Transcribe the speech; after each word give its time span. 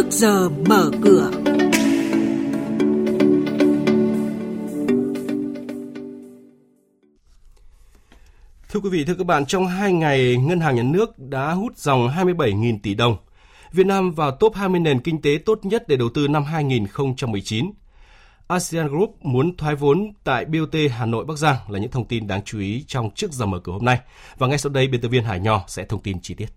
trước 0.00 0.10
giờ 0.10 0.48
mở 0.48 0.90
cửa. 1.02 1.30
Thưa 8.70 8.80
quý 8.80 8.90
vị, 8.90 9.04
thưa 9.04 9.14
các 9.14 9.26
bạn, 9.26 9.46
trong 9.46 9.66
2 9.66 9.92
ngày, 9.92 10.36
Ngân 10.36 10.60
hàng 10.60 10.76
Nhà 10.76 10.82
nước 10.82 11.18
đã 11.18 11.52
hút 11.52 11.78
dòng 11.78 12.08
27.000 12.08 12.78
tỷ 12.82 12.94
đồng. 12.94 13.16
Việt 13.72 13.86
Nam 13.86 14.12
vào 14.12 14.30
top 14.30 14.54
20 14.54 14.80
nền 14.80 15.00
kinh 15.00 15.22
tế 15.22 15.38
tốt 15.46 15.58
nhất 15.62 15.88
để 15.88 15.96
đầu 15.96 16.08
tư 16.14 16.28
năm 16.28 16.44
2019. 16.44 17.72
ASEAN 18.48 18.88
Group 18.88 19.16
muốn 19.22 19.56
thoái 19.56 19.74
vốn 19.74 20.12
tại 20.24 20.44
BOT 20.44 20.74
Hà 20.90 21.06
Nội 21.06 21.24
Bắc 21.24 21.38
Giang 21.38 21.56
là 21.68 21.78
những 21.78 21.90
thông 21.90 22.08
tin 22.08 22.26
đáng 22.26 22.42
chú 22.44 22.58
ý 22.58 22.84
trong 22.86 23.10
trước 23.14 23.32
giờ 23.32 23.46
mở 23.46 23.58
cửa 23.58 23.72
hôm 23.72 23.84
nay. 23.84 23.98
Và 24.38 24.46
ngay 24.46 24.58
sau 24.58 24.72
đây, 24.72 24.88
biên 24.88 25.00
tập 25.00 25.08
viên 25.08 25.24
Hải 25.24 25.40
Nho 25.40 25.64
sẽ 25.68 25.84
thông 25.84 26.02
tin 26.02 26.20
chi 26.20 26.34
tiết. 26.34 26.48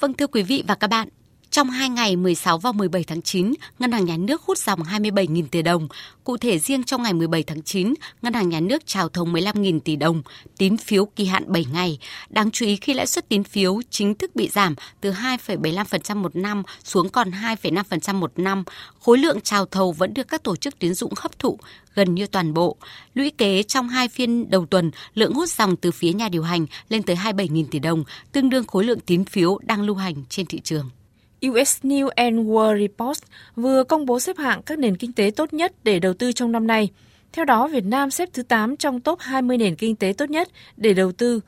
Vâng 0.00 0.14
thưa 0.14 0.26
quý 0.26 0.42
vị 0.42 0.64
và 0.68 0.74
các 0.74 0.90
bạn, 0.90 1.08
trong 1.52 1.70
2 1.70 1.88
ngày 1.88 2.16
16 2.16 2.58
và 2.58 2.72
17 2.72 3.04
tháng 3.04 3.22
9, 3.22 3.54
Ngân 3.78 3.92
hàng 3.92 4.04
Nhà 4.04 4.16
nước 4.16 4.42
hút 4.42 4.58
dòng 4.58 4.82
27.000 4.82 5.46
tỷ 5.50 5.62
đồng. 5.62 5.88
Cụ 6.24 6.36
thể 6.36 6.58
riêng 6.58 6.84
trong 6.84 7.02
ngày 7.02 7.12
17 7.12 7.42
tháng 7.42 7.62
9, 7.62 7.94
Ngân 8.22 8.32
hàng 8.32 8.48
Nhà 8.48 8.60
nước 8.60 8.86
trào 8.86 9.08
thầu 9.08 9.24
15.000 9.26 9.80
tỷ 9.80 9.96
đồng, 9.96 10.22
tín 10.58 10.76
phiếu 10.76 11.04
kỳ 11.04 11.24
hạn 11.24 11.44
7 11.46 11.64
ngày. 11.72 11.98
Đáng 12.30 12.50
chú 12.50 12.66
ý 12.66 12.76
khi 12.76 12.94
lãi 12.94 13.06
suất 13.06 13.28
tín 13.28 13.44
phiếu 13.44 13.80
chính 13.90 14.14
thức 14.14 14.36
bị 14.36 14.48
giảm 14.48 14.74
từ 15.00 15.12
2,75% 15.12 16.16
một 16.16 16.36
năm 16.36 16.62
xuống 16.84 17.08
còn 17.08 17.30
2,5% 17.30 18.14
một 18.14 18.32
năm, 18.36 18.64
khối 19.00 19.18
lượng 19.18 19.40
trào 19.40 19.66
thầu 19.66 19.92
vẫn 19.92 20.14
được 20.14 20.28
các 20.28 20.42
tổ 20.42 20.56
chức 20.56 20.78
tín 20.78 20.94
dụng 20.94 21.12
hấp 21.16 21.38
thụ 21.38 21.58
gần 21.94 22.14
như 22.14 22.26
toàn 22.26 22.54
bộ. 22.54 22.76
Lũy 23.14 23.30
kế 23.30 23.62
trong 23.62 23.88
hai 23.88 24.08
phiên 24.08 24.50
đầu 24.50 24.66
tuần, 24.66 24.90
lượng 25.14 25.34
hút 25.34 25.48
dòng 25.48 25.76
từ 25.76 25.90
phía 25.90 26.12
nhà 26.12 26.28
điều 26.28 26.42
hành 26.42 26.66
lên 26.88 27.02
tới 27.02 27.16
27.000 27.16 27.64
tỷ 27.70 27.78
đồng, 27.78 28.04
tương 28.32 28.50
đương 28.50 28.66
khối 28.66 28.84
lượng 28.84 29.00
tín 29.00 29.24
phiếu 29.24 29.58
đang 29.62 29.82
lưu 29.82 29.96
hành 29.96 30.14
trên 30.28 30.46
thị 30.46 30.60
trường. 30.64 30.90
US 31.46 31.78
News 31.82 32.08
and 32.08 32.38
World 32.38 32.80
Report 32.80 33.18
vừa 33.56 33.84
công 33.84 34.06
bố 34.06 34.20
xếp 34.20 34.36
hạng 34.38 34.62
các 34.62 34.78
nền 34.78 34.96
kinh 34.96 35.12
tế 35.12 35.30
tốt 35.36 35.52
nhất 35.52 35.72
để 35.84 35.98
đầu 35.98 36.14
tư 36.14 36.32
trong 36.32 36.52
năm 36.52 36.66
nay. 36.66 36.90
Theo 37.32 37.44
đó, 37.44 37.68
Việt 37.68 37.84
Nam 37.84 38.10
xếp 38.10 38.28
thứ 38.32 38.42
8 38.42 38.76
trong 38.76 39.00
top 39.00 39.18
20 39.20 39.58
nền 39.58 39.76
kinh 39.76 39.96
tế 39.96 40.14
tốt 40.18 40.30
nhất 40.30 40.48
để 40.76 40.94
đầu 40.94 41.12
tư, 41.12 41.40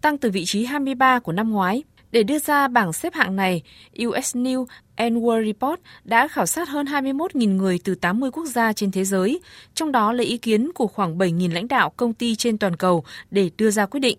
tăng 0.00 0.18
từ 0.18 0.30
vị 0.30 0.44
trí 0.46 0.64
23 0.64 1.18
của 1.18 1.32
năm 1.32 1.50
ngoái. 1.50 1.82
Để 2.12 2.22
đưa 2.22 2.38
ra 2.38 2.68
bảng 2.68 2.92
xếp 2.92 3.14
hạng 3.14 3.36
này, 3.36 3.62
US 4.06 4.36
News 4.36 4.66
and 4.96 5.16
World 5.16 5.46
Report 5.46 5.80
đã 6.04 6.28
khảo 6.28 6.46
sát 6.46 6.68
hơn 6.68 6.86
21.000 6.86 7.56
người 7.56 7.78
từ 7.84 7.94
80 7.94 8.30
quốc 8.30 8.44
gia 8.46 8.72
trên 8.72 8.90
thế 8.90 9.04
giới, 9.04 9.40
trong 9.74 9.92
đó 9.92 10.12
lấy 10.12 10.26
ý 10.26 10.38
kiến 10.38 10.70
của 10.74 10.86
khoảng 10.86 11.18
7.000 11.18 11.52
lãnh 11.52 11.68
đạo 11.68 11.90
công 11.96 12.14
ty 12.14 12.34
trên 12.36 12.58
toàn 12.58 12.76
cầu 12.76 13.04
để 13.30 13.50
đưa 13.58 13.70
ra 13.70 13.86
quyết 13.86 14.00
định. 14.00 14.18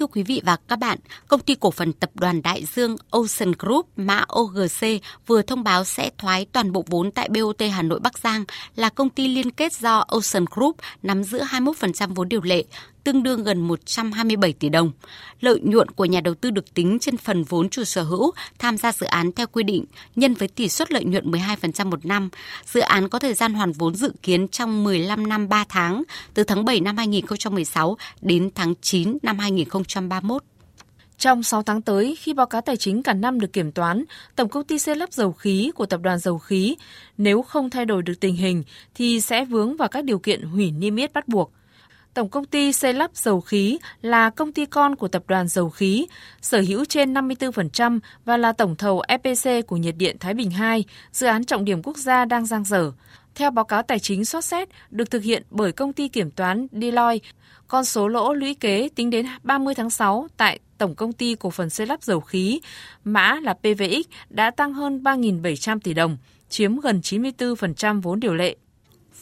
Thưa 0.00 0.06
quý 0.06 0.22
vị 0.22 0.40
và 0.44 0.56
các 0.68 0.78
bạn, 0.78 0.98
công 1.28 1.40
ty 1.40 1.54
cổ 1.60 1.70
phần 1.70 1.92
tập 1.92 2.10
đoàn 2.14 2.42
Đại 2.42 2.64
Dương 2.74 2.96
Ocean 3.10 3.52
Group 3.58 3.88
mã 3.96 4.24
OGC 4.38 4.86
vừa 5.26 5.42
thông 5.42 5.64
báo 5.64 5.84
sẽ 5.84 6.10
thoái 6.18 6.46
toàn 6.52 6.72
bộ 6.72 6.84
vốn 6.86 7.10
tại 7.10 7.28
BOT 7.28 7.62
Hà 7.72 7.82
Nội 7.82 8.00
Bắc 8.00 8.18
Giang 8.18 8.44
là 8.76 8.88
công 8.88 9.10
ty 9.10 9.28
liên 9.28 9.50
kết 9.50 9.72
do 9.72 9.98
Ocean 9.98 10.44
Group 10.50 10.76
nắm 11.02 11.24
giữ 11.24 11.38
21% 11.38 12.14
vốn 12.14 12.28
điều 12.28 12.42
lệ, 12.42 12.64
tương 13.04 13.22
đương 13.22 13.44
gần 13.44 13.60
127 13.60 14.52
tỷ 14.52 14.68
đồng. 14.68 14.92
Lợi 15.40 15.60
nhuận 15.62 15.90
của 15.90 16.04
nhà 16.04 16.20
đầu 16.20 16.34
tư 16.34 16.50
được 16.50 16.74
tính 16.74 16.98
trên 17.00 17.16
phần 17.16 17.42
vốn 17.42 17.68
chủ 17.68 17.84
sở 17.84 18.02
hữu 18.02 18.30
tham 18.58 18.76
gia 18.76 18.92
dự 18.92 19.06
án 19.06 19.32
theo 19.32 19.46
quy 19.46 19.62
định, 19.62 19.84
nhân 20.16 20.34
với 20.34 20.48
tỷ 20.48 20.68
suất 20.68 20.92
lợi 20.92 21.04
nhuận 21.04 21.30
12% 21.30 21.90
một 21.90 22.06
năm. 22.06 22.28
Dự 22.64 22.80
án 22.80 23.08
có 23.08 23.18
thời 23.18 23.34
gian 23.34 23.54
hoàn 23.54 23.72
vốn 23.72 23.94
dự 23.94 24.12
kiến 24.22 24.48
trong 24.48 24.84
15 24.84 25.28
năm 25.28 25.48
3 25.48 25.64
tháng, 25.68 26.02
từ 26.34 26.44
tháng 26.44 26.64
7 26.64 26.80
năm 26.80 26.96
2016 26.96 27.96
đến 28.20 28.50
tháng 28.54 28.74
9 28.80 29.18
năm 29.22 29.38
2031. 29.38 30.42
Trong 31.20 31.42
6 31.42 31.62
tháng 31.62 31.82
tới, 31.82 32.16
khi 32.20 32.34
báo 32.34 32.46
cáo 32.46 32.60
tài 32.60 32.76
chính 32.76 33.02
cả 33.02 33.12
năm 33.12 33.40
được 33.40 33.52
kiểm 33.52 33.72
toán, 33.72 34.04
Tổng 34.36 34.48
công 34.48 34.64
ty 34.64 34.78
xây 34.78 34.96
lắp 34.96 35.12
dầu 35.12 35.32
khí 35.32 35.70
của 35.74 35.86
Tập 35.86 36.00
đoàn 36.02 36.18
Dầu 36.18 36.38
khí, 36.38 36.76
nếu 37.18 37.42
không 37.42 37.70
thay 37.70 37.84
đổi 37.84 38.02
được 38.02 38.20
tình 38.20 38.36
hình, 38.36 38.62
thì 38.94 39.20
sẽ 39.20 39.44
vướng 39.44 39.76
vào 39.76 39.88
các 39.88 40.04
điều 40.04 40.18
kiện 40.18 40.42
hủy 40.42 40.70
niêm 40.70 40.96
yết 40.96 41.12
bắt 41.12 41.28
buộc. 41.28 41.52
Tổng 42.14 42.28
công 42.28 42.44
ty 42.44 42.72
xây 42.72 42.92
lắp 42.92 43.10
dầu 43.14 43.40
khí 43.40 43.78
là 44.02 44.30
công 44.30 44.52
ty 44.52 44.66
con 44.66 44.96
của 44.96 45.08
tập 45.08 45.22
đoàn 45.26 45.48
dầu 45.48 45.70
khí, 45.70 46.06
sở 46.40 46.60
hữu 46.60 46.84
trên 46.84 47.14
54% 47.14 47.98
và 48.24 48.36
là 48.36 48.52
tổng 48.52 48.76
thầu 48.76 49.00
EPC 49.00 49.66
của 49.66 49.76
nhiệt 49.76 49.94
điện 49.96 50.16
Thái 50.20 50.34
Bình 50.34 50.50
2, 50.50 50.84
dự 51.12 51.26
án 51.26 51.44
trọng 51.44 51.64
điểm 51.64 51.82
quốc 51.82 51.96
gia 51.96 52.24
đang 52.24 52.46
giang 52.46 52.64
dở. 52.64 52.92
Theo 53.34 53.50
báo 53.50 53.64
cáo 53.64 53.82
tài 53.82 53.98
chính 53.98 54.24
soát 54.24 54.44
xét 54.44 54.68
được 54.90 55.10
thực 55.10 55.22
hiện 55.22 55.42
bởi 55.50 55.72
công 55.72 55.92
ty 55.92 56.08
kiểm 56.08 56.30
toán 56.30 56.66
Deloitte, 56.72 57.28
con 57.68 57.84
số 57.84 58.08
lỗ 58.08 58.32
lũy 58.32 58.54
kế 58.54 58.88
tính 58.94 59.10
đến 59.10 59.26
30 59.42 59.74
tháng 59.74 59.90
6 59.90 60.28
tại 60.36 60.58
Tổng 60.78 60.94
công 60.94 61.12
ty 61.12 61.34
cổ 61.34 61.50
phần 61.50 61.70
xây 61.70 61.86
lắp 61.86 62.02
dầu 62.02 62.20
khí, 62.20 62.60
mã 63.04 63.40
là 63.42 63.54
PVX 63.54 64.08
đã 64.28 64.50
tăng 64.50 64.72
hơn 64.72 65.02
3.700 65.02 65.78
tỷ 65.80 65.94
đồng, 65.94 66.16
chiếm 66.48 66.80
gần 66.80 67.00
94% 67.00 68.00
vốn 68.00 68.20
điều 68.20 68.34
lệ. 68.34 68.56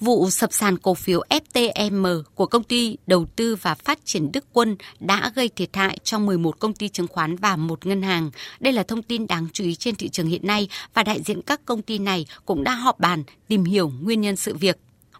Vụ 0.00 0.30
sập 0.30 0.52
sàn 0.52 0.78
cổ 0.78 0.94
phiếu 0.94 1.22
FTM 1.30 2.22
của 2.34 2.46
công 2.46 2.62
ty 2.62 2.96
đầu 3.06 3.26
tư 3.36 3.56
và 3.62 3.74
phát 3.74 3.98
triển 4.04 4.32
Đức 4.32 4.44
Quân 4.52 4.76
đã 5.00 5.32
gây 5.34 5.48
thiệt 5.48 5.76
hại 5.76 5.98
cho 6.04 6.18
11 6.18 6.58
công 6.58 6.74
ty 6.74 6.88
chứng 6.88 7.06
khoán 7.06 7.36
và 7.36 7.56
một 7.56 7.86
ngân 7.86 8.02
hàng. 8.02 8.30
Đây 8.60 8.72
là 8.72 8.82
thông 8.82 9.02
tin 9.02 9.26
đáng 9.26 9.46
chú 9.52 9.64
ý 9.64 9.74
trên 9.74 9.94
thị 9.94 10.08
trường 10.08 10.26
hiện 10.26 10.46
nay 10.46 10.68
và 10.94 11.02
đại 11.02 11.22
diện 11.22 11.42
các 11.42 11.60
công 11.64 11.82
ty 11.82 11.98
này 11.98 12.26
cũng 12.46 12.64
đã 12.64 12.74
họp 12.74 13.00
bàn 13.00 13.22
tìm 13.48 13.64
hiểu 13.64 13.92
nguyên 14.02 14.20
nhân 14.20 14.36
sự 14.36 14.54
việc. 14.54 14.78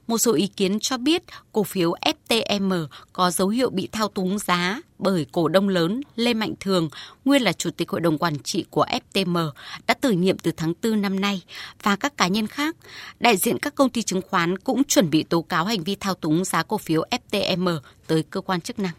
Một 0.09 0.19
số 0.19 0.33
ý 0.33 0.47
kiến 0.47 0.79
cho 0.81 0.99
biết 0.99 1.23
cổ 1.53 1.63
phiếu 1.63 1.93
FTM 1.93 2.87
có 3.13 3.31
dấu 3.31 3.49
hiệu 3.49 3.71
bị 3.71 3.89
thao 3.93 4.09
túng 4.09 4.39
giá 4.39 4.81
bởi 4.99 5.27
cổ 5.33 5.49
đông 5.49 5.69
lớn 5.69 6.01
Lê 6.17 6.35
Mạnh 6.35 6.55
Thường, 6.61 6.89
nguyên 7.25 7.43
là 7.43 7.53
chủ 7.53 7.71
tịch 7.71 7.91
hội 7.91 8.01
đồng 8.01 8.19
quản 8.19 8.39
trị 8.39 8.65
của 8.71 8.87
FTM, 9.13 9.51
đã 9.87 9.95
từ 9.95 10.11
nhiệm 10.11 10.39
từ 10.39 10.53
tháng 10.57 10.73
4 10.83 11.03
năm 11.03 11.21
nay 11.21 11.43
và 11.83 11.97
các 11.97 12.17
cá 12.17 12.29
nhân 12.29 12.47
khác. 12.47 12.77
Đại 13.21 13.37
diện 13.37 13.59
các 13.59 13.75
công 13.75 13.91
ty 13.91 14.03
chứng 14.03 14.23
khoán 14.31 14.59
cũng 14.59 14.85
chuẩn 14.85 15.11
bị 15.11 15.23
tố 15.23 15.43
cáo 15.43 15.65
hành 15.65 15.83
vi 15.83 15.95
thao 15.95 16.15
túng 16.15 16.45
giá 16.45 16.63
cổ 16.63 16.79
phiếu 16.79 17.05
FTM 17.11 17.81
tới 18.07 18.23
cơ 18.23 18.41
quan 18.41 18.61
chức 18.61 18.79
năng. 18.79 18.95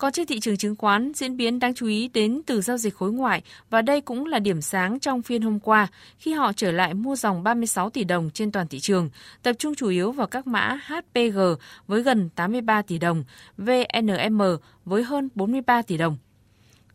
Còn 0.00 0.12
trên 0.12 0.26
thị 0.26 0.40
trường 0.40 0.56
chứng 0.56 0.76
khoán, 0.76 1.12
diễn 1.14 1.36
biến 1.36 1.58
đáng 1.58 1.74
chú 1.74 1.86
ý 1.86 2.08
đến 2.08 2.40
từ 2.46 2.60
giao 2.60 2.76
dịch 2.76 2.94
khối 2.94 3.12
ngoại 3.12 3.42
và 3.70 3.82
đây 3.82 4.00
cũng 4.00 4.26
là 4.26 4.38
điểm 4.38 4.60
sáng 4.60 5.00
trong 5.00 5.22
phiên 5.22 5.42
hôm 5.42 5.60
qua 5.60 5.86
khi 6.18 6.32
họ 6.32 6.52
trở 6.52 6.72
lại 6.72 6.94
mua 6.94 7.16
dòng 7.16 7.42
36 7.42 7.90
tỷ 7.90 8.04
đồng 8.04 8.30
trên 8.30 8.52
toàn 8.52 8.68
thị 8.68 8.80
trường, 8.80 9.10
tập 9.42 9.52
trung 9.58 9.74
chủ 9.74 9.88
yếu 9.88 10.12
vào 10.12 10.26
các 10.26 10.46
mã 10.46 10.80
HPG 10.86 11.38
với 11.86 12.02
gần 12.02 12.28
83 12.34 12.82
tỷ 12.82 12.98
đồng, 12.98 13.24
VNM 13.58 14.42
với 14.84 15.02
hơn 15.02 15.28
43 15.34 15.82
tỷ 15.82 15.96
đồng. 15.96 16.16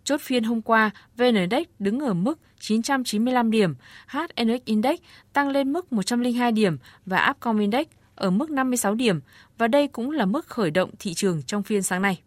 Chốt 0.04 0.22
phiên 0.22 0.44
hôm 0.44 0.62
qua, 0.62 0.92
VN 1.18 1.36
Index 1.36 1.68
đứng 1.80 2.00
ở 2.00 2.14
mức 2.14 2.40
995 2.60 3.52
điểm, 3.52 3.76
HNX 4.08 4.66
Index 4.66 5.00
tăng 5.34 5.50
lên 5.50 5.74
mức 5.74 5.94
102 5.94 6.52
điểm 6.52 6.78
và 7.06 7.30
Upcom 7.30 7.60
Index 7.60 7.88
ở 8.16 8.30
mức 8.30 8.50
56 8.52 8.96
điểm 8.96 9.20
và 9.58 9.68
đây 9.68 9.88
cũng 9.88 10.12
là 10.12 10.26
mức 10.26 10.48
khởi 10.48 10.72
động 10.72 10.90
thị 11.00 11.14
trường 11.14 11.42
trong 11.42 11.64
phiên 11.64 11.84
sáng 11.84 12.02
nay. 12.02 12.22